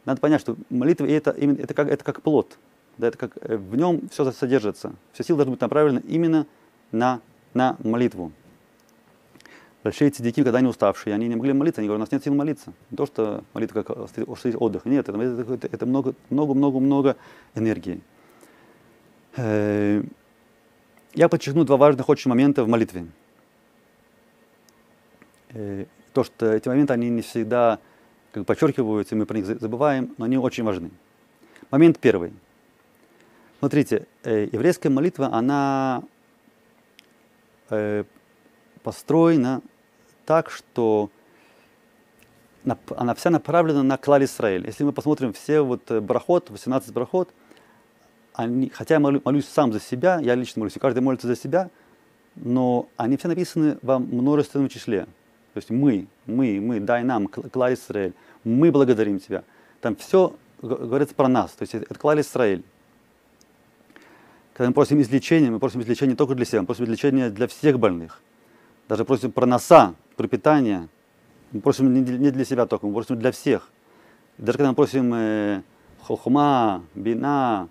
Надо 0.04 0.20
понять, 0.20 0.40
что 0.40 0.56
молитва 0.70 1.06
это, 1.06 1.32
именно, 1.32 1.58
это, 1.58 1.74
как, 1.74 1.88
это 1.88 2.04
как 2.04 2.22
плод. 2.22 2.56
Да, 2.98 3.06
это 3.06 3.16
как, 3.16 3.38
э, 3.40 3.56
в 3.56 3.76
нем 3.76 4.08
все 4.10 4.30
содержится. 4.32 4.92
Все 5.12 5.22
силы 5.22 5.38
должны 5.38 5.52
быть 5.52 5.60
направлены 5.60 6.02
именно 6.06 6.46
на, 6.92 7.20
на 7.54 7.76
молитву. 7.82 8.32
Большие 9.84 10.10
цадики, 10.10 10.42
когда 10.42 10.58
они 10.58 10.68
уставшие, 10.68 11.14
они 11.14 11.28
не 11.28 11.36
могли 11.36 11.52
молиться, 11.52 11.80
они 11.80 11.88
говорят, 11.88 12.00
у 12.00 12.02
нас 12.02 12.12
нет 12.12 12.24
сил 12.24 12.34
молиться. 12.34 12.72
Не 12.90 12.96
то, 12.96 13.06
что 13.06 13.44
молитва 13.54 13.82
как 13.84 13.96
отдых. 13.96 14.84
Нет, 14.84 15.08
это, 15.08 15.86
много, 15.86 16.14
много, 16.28 16.54
много, 16.54 16.80
много 16.80 17.16
энергии. 17.54 18.00
Э, 19.36 20.02
я 21.14 21.28
подчеркну 21.28 21.64
два 21.64 21.76
важных 21.76 22.08
очень 22.08 22.28
момента 22.28 22.64
в 22.64 22.68
молитве. 22.68 23.06
Э, 25.50 25.86
то, 26.12 26.24
что 26.24 26.52
эти 26.52 26.66
моменты, 26.68 26.92
они 26.92 27.08
не 27.08 27.22
всегда 27.22 27.78
как 28.32 28.44
подчеркиваются, 28.44 29.14
мы 29.14 29.24
про 29.24 29.36
них 29.36 29.46
забываем, 29.46 30.14
но 30.18 30.24
они 30.24 30.36
очень 30.36 30.64
важны. 30.64 30.90
Момент 31.70 31.98
первый. 31.98 32.32
Смотрите, 33.58 34.06
э, 34.22 34.48
еврейская 34.52 34.88
молитва, 34.88 35.30
она 35.32 36.04
э, 37.70 38.04
построена 38.84 39.62
так, 40.26 40.50
что 40.50 41.10
она 42.96 43.14
вся 43.14 43.30
направлена 43.30 43.82
на 43.82 43.96
клаль 43.96 44.24
Израиль. 44.24 44.64
Если 44.66 44.84
мы 44.84 44.92
посмотрим 44.92 45.32
все 45.32 45.60
вот 45.60 45.90
брахот, 45.90 46.50
18 46.50 46.92
брахот, 46.92 47.30
они, 48.34 48.68
хотя 48.68 48.94
я 48.94 49.00
молю, 49.00 49.20
молюсь 49.24 49.48
сам 49.48 49.72
за 49.72 49.80
себя, 49.80 50.20
я 50.20 50.36
лично 50.36 50.60
молюсь, 50.60 50.76
и 50.76 50.78
каждый 50.78 51.00
молится 51.00 51.26
за 51.26 51.34
себя, 51.34 51.70
но 52.36 52.88
они 52.96 53.16
все 53.16 53.26
написаны 53.26 53.78
во 53.82 53.98
множественном 53.98 54.68
числе. 54.68 55.06
То 55.54 55.56
есть 55.56 55.70
мы, 55.70 56.06
мы, 56.26 56.60
мы, 56.60 56.78
дай 56.78 57.02
нам, 57.02 57.26
клаль 57.26 57.74
Израиль, 57.74 58.12
мы 58.44 58.70
благодарим 58.70 59.18
Тебя. 59.18 59.42
Там 59.80 59.96
все 59.96 60.36
говорится 60.62 61.16
про 61.16 61.26
нас, 61.26 61.50
то 61.52 61.62
есть 61.62 61.74
это 61.74 61.92
клаль 61.96 62.20
Израиль. 62.20 62.62
Когда 64.58 64.70
мы 64.70 64.74
просим 64.74 65.00
излечения, 65.00 65.52
мы 65.52 65.60
просим 65.60 65.82
излечения 65.82 66.16
только 66.16 66.34
для 66.34 66.44
себя, 66.44 66.62
мы 66.62 66.66
просим 66.66 66.84
излечения 66.86 67.30
для 67.30 67.46
всех 67.46 67.78
больных. 67.78 68.20
Даже 68.88 69.04
просим 69.04 69.30
про 69.30 69.46
носа, 69.46 69.94
про 70.16 70.26
питание. 70.26 70.88
Мы 71.52 71.60
просим 71.60 71.94
не 71.94 72.30
для 72.32 72.44
себя 72.44 72.66
только, 72.66 72.84
мы 72.88 72.92
просим 72.92 73.20
для 73.20 73.30
всех. 73.30 73.70
Даже 74.36 74.58
когда 74.58 74.70
мы 74.70 74.74
просим 74.74 75.14
э, 75.14 75.62
хохма, 76.02 76.82
бина, 76.96 77.68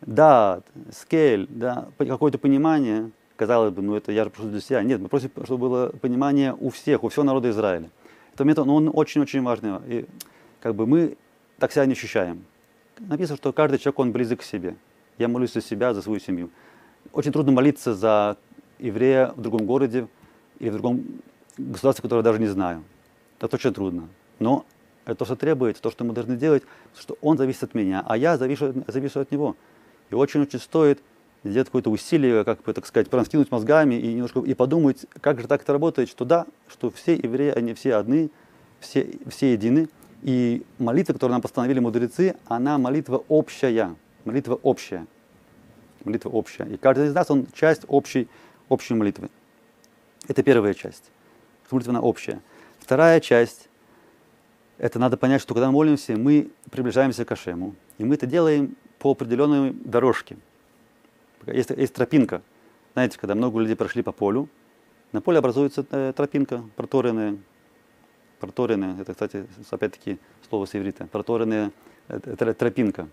да, 0.00 0.62
скель, 0.92 1.46
да, 1.50 1.88
какое-то 1.98 2.38
понимание, 2.38 3.10
казалось 3.36 3.74
бы, 3.74 3.82
ну 3.82 3.94
это 3.94 4.10
я 4.10 4.24
же 4.24 4.30
прошу 4.30 4.48
для 4.48 4.62
себя. 4.62 4.82
Нет, 4.82 5.02
мы 5.02 5.08
просим, 5.08 5.30
чтобы 5.44 5.68
было 5.68 5.88
понимание 5.88 6.56
у 6.58 6.70
всех, 6.70 7.04
у 7.04 7.10
всего 7.10 7.24
народа 7.24 7.50
Израиля. 7.50 7.90
Это 8.32 8.44
момент, 8.44 8.64
ну, 8.64 8.74
он 8.76 8.90
очень-очень 8.94 9.42
важный. 9.42 9.72
И 9.86 10.06
как 10.60 10.74
бы 10.74 10.86
мы 10.86 11.18
так 11.58 11.70
себя 11.70 11.84
не 11.84 11.92
ощущаем. 11.92 12.46
Написано, 12.98 13.36
что 13.36 13.52
каждый 13.52 13.78
человек, 13.78 13.98
он 13.98 14.12
близок 14.12 14.40
к 14.40 14.42
себе. 14.42 14.74
Я 15.18 15.28
молюсь 15.28 15.52
за 15.52 15.60
себя, 15.60 15.94
за 15.94 16.02
свою 16.02 16.20
семью. 16.20 16.50
Очень 17.12 17.32
трудно 17.32 17.52
молиться 17.52 17.94
за 17.94 18.36
еврея 18.78 19.32
в 19.36 19.40
другом 19.40 19.66
городе 19.66 20.08
или 20.58 20.70
в 20.70 20.72
другом 20.72 21.04
государстве, 21.56 22.02
которое 22.02 22.20
я 22.20 22.24
даже 22.24 22.38
не 22.38 22.46
знаю. 22.46 22.84
Это 23.40 23.56
очень 23.56 23.74
трудно. 23.74 24.08
Но 24.38 24.64
это 25.04 25.16
то, 25.16 25.24
что 25.24 25.36
требуется, 25.36 25.82
то, 25.82 25.90
что 25.90 26.04
мы 26.04 26.12
должны 26.12 26.36
делать, 26.36 26.62
что 26.96 27.16
он 27.20 27.38
зависит 27.38 27.64
от 27.64 27.74
меня, 27.74 28.04
а 28.06 28.16
я 28.16 28.36
завишу, 28.36 28.74
завишу 28.86 29.20
от 29.20 29.30
него. 29.32 29.56
И 30.10 30.14
очень-очень 30.14 30.58
стоит 30.58 31.00
сделать 31.44 31.68
какое-то 31.68 31.90
усилие, 31.90 32.44
как 32.44 32.62
бы, 32.62 32.72
так 32.72 32.86
сказать, 32.86 33.08
проскинуть 33.08 33.50
мозгами 33.50 33.94
и 33.94 34.14
немножко 34.14 34.40
и 34.40 34.54
подумать, 34.54 35.06
как 35.20 35.40
же 35.40 35.48
так 35.48 35.62
это 35.62 35.72
работает, 35.72 36.08
что 36.08 36.24
да, 36.24 36.46
что 36.68 36.90
все 36.90 37.14
евреи, 37.14 37.50
они 37.50 37.74
все 37.74 37.96
одни, 37.96 38.30
все, 38.80 39.18
все 39.28 39.52
едины. 39.52 39.88
И 40.22 40.64
молитва, 40.78 41.12
которую 41.12 41.34
нам 41.34 41.42
постановили 41.42 41.78
мудрецы, 41.78 42.36
она 42.46 42.76
молитва 42.76 43.22
общая. 43.28 43.94
Молитва 44.28 44.60
общая. 44.62 45.06
Молитва 46.04 46.28
общая. 46.28 46.64
И 46.64 46.76
каждый 46.76 47.06
из 47.06 47.14
нас, 47.14 47.30
он 47.30 47.46
часть 47.54 47.84
общей, 47.88 48.28
общей 48.68 48.92
молитвы. 48.92 49.30
Это 50.28 50.42
первая 50.42 50.74
часть. 50.74 51.10
Молитва 51.70 51.92
она 51.92 52.02
общая. 52.02 52.42
Вторая 52.78 53.20
часть– 53.20 53.70
это 54.78 54.98
надо 54.98 55.16
понять, 55.16 55.40
что 55.40 55.54
когда 55.54 55.68
мы 55.68 55.72
молимся, 55.72 56.14
мы 56.14 56.50
приближаемся 56.70 57.24
к 57.24 57.32
Ашему. 57.32 57.74
И 57.96 58.04
мы 58.04 58.16
это 58.16 58.26
делаем 58.26 58.76
по 58.98 59.12
определенной 59.12 59.72
дорожке. 59.72 60.36
Есть, 61.46 61.70
есть 61.70 61.94
тропинка. 61.94 62.42
Знаете, 62.92 63.18
когда 63.18 63.34
много 63.34 63.60
людей 63.60 63.76
прошли 63.76 64.02
по 64.02 64.12
полю, 64.12 64.50
на 65.12 65.22
поле 65.22 65.38
образуется 65.38 65.86
э, 65.90 66.12
тропинка, 66.14 66.62
проторенная. 66.76 67.38
Проторенная, 68.40 69.00
это, 69.00 69.14
кстати, 69.14 69.46
опять-таки 69.70 70.18
слово 70.50 70.66
с 70.66 70.74
иврита. 70.76 71.06
Проторенная 71.06 71.72
э, 72.08 72.18
тропинка. 72.52 73.08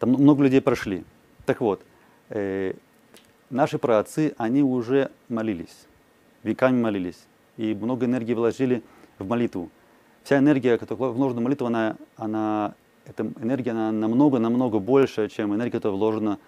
Там 0.00 0.10
много 0.10 0.42
людей 0.42 0.62
прошли. 0.62 1.04
Так 1.44 1.60
вот, 1.60 1.82
э, 2.30 2.72
наши 3.50 3.78
праотцы, 3.78 4.34
они 4.38 4.62
уже 4.62 5.10
молились, 5.28 5.86
веками 6.42 6.80
молились, 6.80 7.26
и 7.58 7.74
много 7.74 8.06
энергии 8.06 8.32
вложили 8.32 8.82
в 9.18 9.28
молитву. 9.28 9.70
Вся 10.24 10.38
энергия, 10.38 10.78
которая 10.78 11.10
вложена 11.10 11.40
в 11.42 11.44
молитву, 11.44 11.66
она, 11.66 11.96
она 12.16 12.74
эта 13.04 13.24
энергия 13.42 13.72
она 13.72 13.92
намного-намного 13.92 14.78
больше, 14.78 15.28
чем 15.28 15.54
энергия, 15.54 15.72
которая 15.72 15.98
вложена 15.98 16.38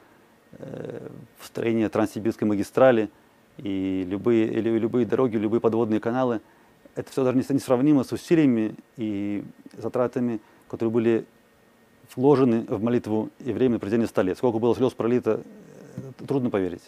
э, 0.53 1.09
в 1.39 1.47
строение 1.47 1.91
Транссибирской 1.91 2.49
магистрали 2.49 3.11
и 3.59 4.07
любые, 4.09 4.47
или 4.47 4.79
любые 4.79 5.05
дороги, 5.05 5.37
любые 5.37 5.61
подводные 5.61 6.01
каналы. 6.01 6.41
Это 6.95 7.11
все 7.11 7.23
даже 7.23 7.37
не 7.37 7.61
сравнимо 7.61 8.03
с 8.03 8.13
усилиями 8.13 8.77
и 8.97 9.45
затратами, 9.77 10.41
которые 10.69 10.91
были 10.93 11.27
вложены 12.17 12.65
в 12.69 12.83
молитву 12.83 13.31
евреям 13.41 13.73
на 13.73 13.79
протяжении 13.79 14.07
100 14.07 14.23
лет. 14.23 14.39
Сколько 14.39 14.59
было 14.59 14.75
слез 14.75 14.93
пролито, 14.93 15.43
э, 15.97 16.25
трудно 16.27 16.51
поверить. 16.51 16.83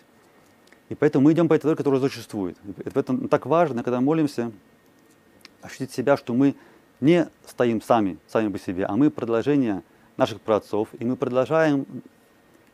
И 0.88 0.94
поэтому 0.94 1.24
мы 1.24 1.32
идем 1.32 1.48
по 1.48 1.54
этой 1.54 1.64
дороге, 1.64 1.78
которая 1.78 2.00
существует. 2.00 2.56
И 2.84 2.90
поэтому 2.90 3.28
так 3.28 3.46
важно, 3.46 3.82
когда 3.82 4.00
молимся, 4.00 4.52
ощутить 5.62 5.92
себя, 5.92 6.16
что 6.16 6.34
мы 6.34 6.54
не 7.00 7.28
стоим 7.46 7.80
сами, 7.80 8.18
сами 8.26 8.52
по 8.52 8.58
себе, 8.58 8.84
а 8.84 8.96
мы 8.96 9.10
продолжение 9.10 9.82
наших 10.16 10.40
праотцов, 10.40 10.88
и 10.98 11.04
мы 11.04 11.16
продолжаем 11.16 11.86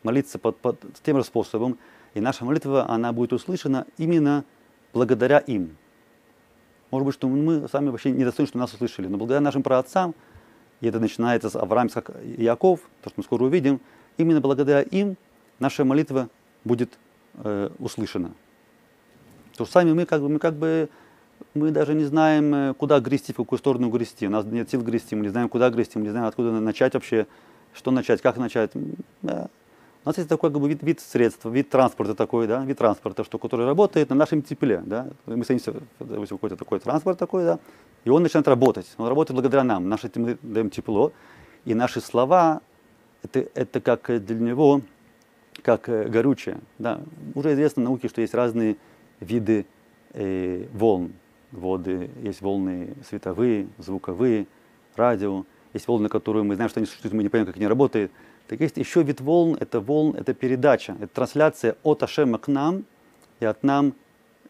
молиться 0.03 0.39
под, 0.39 0.57
под 0.57 0.79
тем 1.03 1.17
же 1.17 1.23
способом, 1.23 1.77
и 2.13 2.19
наша 2.19 2.43
молитва, 2.43 2.89
она 2.89 3.13
будет 3.13 3.33
услышана 3.33 3.85
именно 3.97 4.43
благодаря 4.93 5.39
им. 5.39 5.77
Может 6.91 7.05
быть, 7.05 7.15
что 7.15 7.29
мы 7.29 7.67
сами 7.69 7.89
вообще 7.89 8.11
не 8.11 8.25
достойны, 8.25 8.47
что 8.47 8.57
нас 8.57 8.73
услышали, 8.73 9.07
но 9.07 9.17
благодаря 9.17 9.41
нашим 9.41 9.63
праотцам, 9.63 10.13
и 10.81 10.87
это 10.87 10.99
начинается 10.99 11.49
с 11.49 11.55
Авраам, 11.55 11.89
и 12.23 12.43
Яков, 12.43 12.81
то, 13.01 13.09
что 13.09 13.13
мы 13.17 13.23
скоро 13.23 13.43
увидим, 13.43 13.79
именно 14.17 14.41
благодаря 14.41 14.81
им 14.81 15.15
наша 15.59 15.85
молитва 15.85 16.29
будет 16.65 16.97
э, 17.35 17.69
услышана. 17.79 18.31
То 19.55 19.65
что 19.65 19.73
сами 19.73 19.93
мы 19.93 20.05
как 20.05 20.21
бы, 20.21 20.29
мы 20.29 20.39
как 20.39 20.55
бы 20.55 20.89
мы 21.53 21.71
даже 21.71 21.93
не 21.93 22.03
знаем, 22.03 22.53
э, 22.53 22.73
куда 22.73 22.99
грести, 22.99 23.33
в 23.33 23.37
какую 23.37 23.59
сторону 23.59 23.89
грести. 23.89 24.27
У 24.27 24.29
нас 24.29 24.45
нет 24.45 24.69
сил 24.69 24.81
грести, 24.81 25.15
мы 25.15 25.23
не 25.23 25.29
знаем, 25.29 25.49
куда 25.49 25.69
грести, 25.69 25.97
мы 25.97 26.05
не 26.05 26.11
знаем, 26.11 26.27
откуда 26.27 26.51
начать 26.51 26.93
вообще, 26.93 27.27
что 27.73 27.91
начать, 27.91 28.21
как 28.21 28.37
начать. 28.37 28.71
У 30.03 30.09
нас 30.09 30.17
есть 30.17 30.29
такой 30.29 30.51
как 30.51 30.59
бы, 30.59 30.67
вид, 30.67 30.81
вид 30.81 30.99
средств, 30.99 31.45
вид 31.45 31.69
транспорта 31.69 32.15
такой, 32.15 32.47
да, 32.47 32.65
вид 32.65 32.77
транспорта, 32.77 33.23
что, 33.23 33.37
который 33.37 33.67
работает 33.67 34.09
на 34.09 34.15
нашем 34.15 34.41
тепле. 34.41 34.81
Да. 34.83 35.07
Мы 35.27 35.45
садимся, 35.45 35.75
допустим, 35.99 36.37
какой-то 36.37 36.57
такой 36.57 36.79
транспорт 36.79 37.19
такой, 37.19 37.43
да, 37.43 37.59
и 38.03 38.09
он 38.09 38.23
начинает 38.23 38.47
работать. 38.47 38.87
Он 38.97 39.07
работает 39.07 39.35
благодаря 39.35 39.63
нам. 39.63 39.87
Наши, 39.89 40.09
мы 40.15 40.39
даем 40.41 40.71
тепло, 40.71 41.11
и 41.65 41.75
наши 41.75 42.01
слова, 42.01 42.61
это, 43.21 43.45
это 43.53 43.79
как 43.79 44.07
для 44.25 44.35
него, 44.35 44.81
как 45.61 45.87
э, 45.87 46.07
горючее. 46.07 46.57
Да. 46.79 47.01
Уже 47.35 47.53
известно 47.53 47.83
в 47.83 47.85
науке, 47.85 48.09
что 48.09 48.21
есть 48.21 48.33
разные 48.33 48.77
виды 49.19 49.67
э, 50.13 50.65
волн 50.73 51.13
воды, 51.51 52.09
есть 52.23 52.41
волны 52.41 52.95
световые, 53.07 53.67
звуковые, 53.77 54.47
радио, 54.95 55.45
есть 55.73 55.87
волны, 55.87 56.09
которые 56.09 56.43
мы 56.43 56.55
знаем, 56.55 56.69
что 56.69 56.79
они 56.79 56.87
существуют, 56.87 57.13
мы 57.13 57.21
не 57.21 57.29
понимаем, 57.29 57.45
как 57.45 57.57
они 57.57 57.67
работают. 57.67 58.11
Так 58.51 58.59
есть 58.59 58.75
еще 58.75 59.01
вид 59.01 59.21
волн, 59.21 59.55
это 59.61 59.79
волн, 59.79 60.13
это 60.13 60.33
передача, 60.33 60.97
это 60.99 61.07
трансляция 61.07 61.77
от 61.83 62.03
Ашема 62.03 62.37
к 62.37 62.49
нам 62.49 62.83
и 63.39 63.45
от 63.45 63.63
нам 63.63 63.93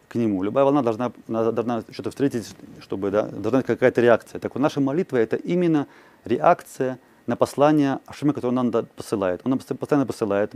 к 0.07 0.15
нему. 0.15 0.41
Любая 0.41 0.65
волна 0.65 0.81
должна, 0.81 1.11
должна 1.27 1.83
что-то 1.91 2.09
встретить, 2.09 2.55
чтобы 2.79 3.11
да, 3.11 3.27
должна 3.27 3.59
быть 3.59 3.67
какая-то 3.67 4.01
реакция. 4.01 4.39
Так 4.39 4.55
вот, 4.55 4.59
наша 4.59 4.81
молитва 4.81 5.17
это 5.17 5.35
именно 5.35 5.85
реакция 6.25 6.97
на 7.27 7.35
послание 7.35 7.99
Ашема, 8.07 8.33
которое 8.33 8.57
он 8.57 8.71
нам 8.71 8.87
посылает. 8.95 9.41
Он 9.43 9.51
нам 9.51 9.59
постоянно 9.59 10.07
посылает, 10.07 10.51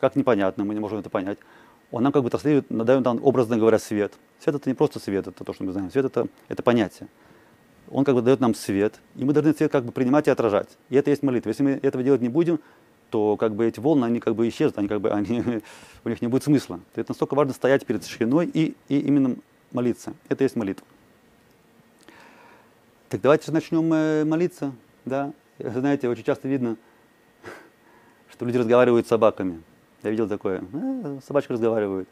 как 0.00 0.16
непонятно, 0.16 0.64
мы 0.64 0.72
не 0.72 0.80
можем 0.80 1.00
это 1.00 1.10
понять 1.10 1.36
он 1.90 2.02
нам 2.02 2.12
как 2.12 2.22
бы 2.22 2.30
транслирует, 2.30 2.66
дает 2.68 3.04
нам, 3.04 3.20
образно 3.22 3.56
говоря, 3.56 3.78
свет. 3.78 4.14
Свет 4.40 4.56
это 4.56 4.68
не 4.68 4.74
просто 4.74 4.98
свет, 4.98 5.26
это 5.26 5.44
то, 5.44 5.52
что 5.52 5.64
мы 5.64 5.72
знаем. 5.72 5.90
Свет 5.90 6.06
это, 6.06 6.28
это 6.48 6.62
понятие. 6.62 7.08
Он 7.90 8.04
как 8.04 8.14
бы 8.14 8.22
дает 8.22 8.40
нам 8.40 8.54
свет, 8.54 8.94
и 9.14 9.24
мы 9.24 9.32
должны 9.32 9.54
свет 9.54 9.70
как 9.70 9.84
бы 9.84 9.92
принимать 9.92 10.26
и 10.26 10.30
отражать. 10.30 10.68
И 10.90 10.96
это 10.96 11.10
есть 11.10 11.22
молитва. 11.22 11.50
Если 11.50 11.62
мы 11.62 11.70
этого 11.82 12.02
делать 12.02 12.20
не 12.20 12.28
будем, 12.28 12.58
то 13.10 13.36
как 13.36 13.54
бы 13.54 13.66
эти 13.66 13.80
волны, 13.80 14.04
они 14.04 14.20
как 14.20 14.34
бы 14.34 14.48
исчезнут, 14.48 14.78
они 14.78 14.88
как 14.88 15.00
бы, 15.00 15.10
они, 15.12 15.42
у 16.04 16.08
них 16.08 16.20
не 16.20 16.28
будет 16.28 16.44
смысла. 16.44 16.80
Это 16.94 17.10
настолько 17.10 17.34
важно 17.34 17.52
стоять 17.52 17.86
перед 17.86 18.04
шхиной 18.04 18.46
и, 18.46 18.74
и 18.88 18.98
именно 19.00 19.36
молиться. 19.72 20.14
Это 20.28 20.44
есть 20.44 20.56
молитва. 20.56 20.86
Так 23.08 23.20
давайте 23.20 23.46
же 23.46 23.52
начнем 23.52 23.92
э, 23.92 24.24
молиться. 24.24 24.72
Да? 25.04 25.32
Знаете, 25.58 26.08
очень 26.08 26.24
часто 26.24 26.48
видно, 26.48 26.76
что 28.30 28.44
люди 28.44 28.58
разговаривают 28.58 29.06
с 29.06 29.08
собаками. 29.08 29.62
Я 30.02 30.10
видел 30.10 30.28
такое. 30.28 30.64
Э, 30.72 31.18
собачка 31.26 31.52
разговаривает. 31.52 32.08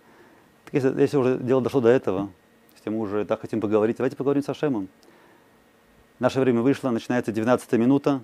Так 0.64 0.74
если, 0.74 1.00
если 1.00 1.16
уже 1.16 1.38
дело 1.38 1.60
дошло 1.60 1.80
до 1.80 1.88
этого, 1.88 2.30
если 2.76 2.90
мы 2.90 3.00
уже 3.00 3.24
так 3.24 3.40
хотим 3.40 3.60
поговорить, 3.60 3.96
давайте 3.96 4.16
поговорим 4.16 4.42
с 4.42 4.48
Ашемом. 4.48 4.88
Наше 6.20 6.40
время 6.40 6.60
вышло, 6.60 6.90
начинается 6.90 7.32
19 7.32 7.72
минута. 7.72 8.22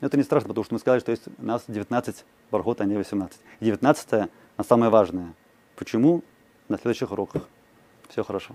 Это 0.00 0.16
не 0.16 0.22
страшно, 0.22 0.48
потому 0.48 0.64
что 0.64 0.74
мы 0.74 0.80
сказали, 0.80 1.00
что 1.00 1.10
есть 1.10 1.24
у 1.26 1.44
нас 1.44 1.64
19 1.66 2.24
бархот, 2.50 2.80
а 2.80 2.84
не 2.84 2.96
18. 2.96 3.40
И 3.60 3.64
19 3.64 4.30
на 4.56 4.64
самое 4.64 4.90
важное. 4.90 5.34
Почему? 5.76 6.22
На 6.68 6.78
следующих 6.78 7.10
уроках. 7.10 7.48
Все 8.08 8.22
хорошо. 8.22 8.54